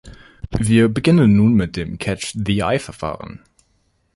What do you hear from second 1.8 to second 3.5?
"Catch-the-Eye"-Verfahren.